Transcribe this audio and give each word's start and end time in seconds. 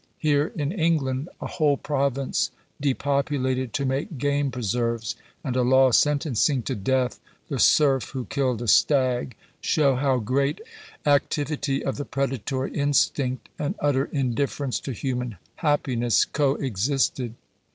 Here 0.17 0.51
in 0.55 0.71
England 0.71 1.29
a 1.39 1.45
whole 1.45 1.77
province 1.77 2.49
depopulated 2.81 3.71
to 3.73 3.85
make 3.85 4.17
game 4.17 4.49
preserves, 4.49 5.15
and 5.43 5.55
a 5.55 5.61
law 5.61 5.91
sentencing 5.91 6.63
to 6.63 6.73
death 6.73 7.19
the 7.49 7.59
serf 7.59 8.05
who 8.09 8.25
killed 8.25 8.63
a 8.63 8.67
stag, 8.67 9.35
show 9.61 9.93
how 9.93 10.17
great 10.17 10.59
activity 11.05 11.85
of 11.85 11.97
the 11.97 12.05
predatory 12.05 12.73
instinct 12.73 13.47
and 13.59 13.75
utter 13.79 14.05
indifference 14.05 14.79
to 14.79 14.91
human 14.91 15.37
happiness 15.57 16.25
coexisted. 16.25 17.35